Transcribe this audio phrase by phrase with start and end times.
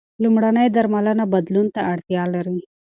[0.23, 2.59] لومړنۍ درملنه بدلون ته اړتیا لري.